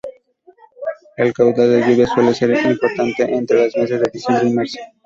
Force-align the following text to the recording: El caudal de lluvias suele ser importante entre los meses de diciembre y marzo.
El 1.15 1.31
caudal 1.31 1.69
de 1.69 1.81
lluvias 1.87 2.09
suele 2.09 2.33
ser 2.33 2.49
importante 2.71 3.35
entre 3.37 3.65
los 3.65 3.77
meses 3.77 4.01
de 4.01 4.09
diciembre 4.11 4.49
y 4.49 4.53
marzo. 4.53 4.79